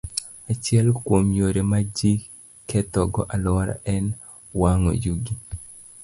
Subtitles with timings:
[0.51, 2.11] Achiel kuom yore ma ji
[2.69, 4.05] kethogo alwora en
[4.61, 5.33] wang'o yugi.